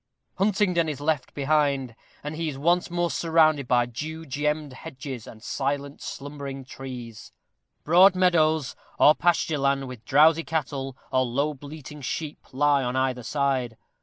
[0.39, 5.43] Huntingdon is left behind, and he is once more surrounded by dew gemmed hedges and
[5.43, 7.31] silent slumbering trees.
[7.83, 13.21] Broad meadows, or pasture land, with drowsy cattle, or low bleating sheep, lie on either
[13.21, 13.77] side.